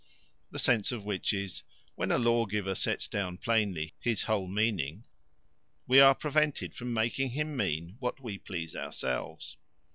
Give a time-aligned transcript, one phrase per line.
[0.49, 1.61] _"The sense of which is,
[1.93, 5.03] "When a lawgiver sets down plainly his whole meaning,
[5.85, 9.57] we are prevented from making him mean what we please ourselves."